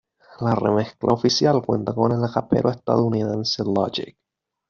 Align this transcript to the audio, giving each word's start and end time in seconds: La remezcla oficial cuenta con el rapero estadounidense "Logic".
La 0.39 0.55
remezcla 0.55 1.11
oficial 1.13 1.61
cuenta 1.63 1.93
con 1.93 2.11
el 2.11 2.27
rapero 2.27 2.71
estadounidense 2.71 3.63
"Logic". 3.63 4.17